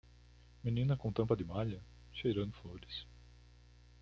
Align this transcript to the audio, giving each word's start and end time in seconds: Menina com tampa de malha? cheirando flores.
Menina 0.63 0.97
com 0.97 1.11
tampa 1.13 1.35
de 1.37 1.43
malha? 1.45 1.79
cheirando 2.11 2.53
flores. 2.53 3.05